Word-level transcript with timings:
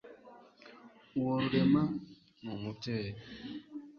uwo 1.17 1.31
rurema, 1.41 1.83
ni 2.41 2.47
umubyeyi 2.55 3.11